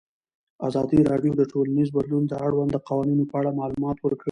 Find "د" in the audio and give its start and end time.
1.37-1.43, 2.27-2.33